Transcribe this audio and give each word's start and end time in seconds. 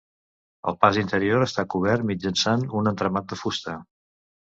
El 0.71 0.77
pas 0.85 0.97
interior 1.01 1.45
està 1.47 1.67
cobert 1.75 2.09
mitjançant 2.15 2.67
un 2.83 2.93
entramat 2.97 3.33
de 3.33 3.43
fusta. 3.47 3.81